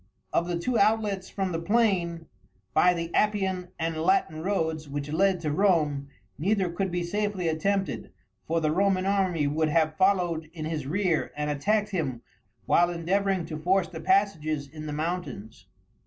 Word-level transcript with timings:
Of 0.33 0.47
the 0.47 0.57
two 0.57 0.79
outlets 0.79 1.29
from 1.29 1.51
the 1.51 1.59
plain, 1.61 2.25
by 2.73 2.95
the 2.95 3.13
Appian 3.13 3.67
and 3.77 3.97
Latin 3.97 4.41
roads 4.41 4.89
which 4.89 5.11
led 5.13 5.39
to 5.41 5.51
Rome, 5.51 6.09
neither 6.39 6.71
could 6.71 6.89
be 6.89 7.03
safely 7.03 7.47
attempted, 7.47 8.11
for 8.47 8.61
the 8.61 8.71
Roman 8.71 9.05
army 9.05 9.45
would 9.45 9.69
have 9.69 9.97
followed 9.97 10.49
in 10.53 10.65
his 10.65 10.87
rear, 10.87 11.31
and 11.37 11.51
attacked 11.51 11.89
him 11.89 12.23
while 12.65 12.89
endeavouring 12.89 13.45
to 13.45 13.59
force 13.59 13.89
the 13.89 14.01
passages 14.01 14.67
in 14.67 14.87
the 14.87 14.91
mountains. 14.91 15.67